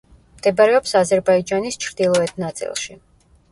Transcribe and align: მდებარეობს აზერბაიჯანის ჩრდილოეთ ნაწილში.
მდებარეობს 0.37 0.93
აზერბაიჯანის 1.01 1.79
ჩრდილოეთ 1.85 2.43
ნაწილში. 2.47 3.01